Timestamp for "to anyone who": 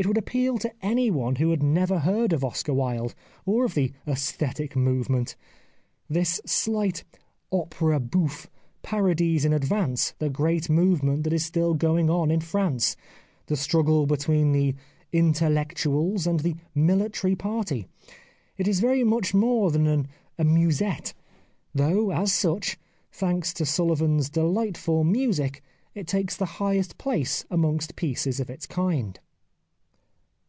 0.58-1.50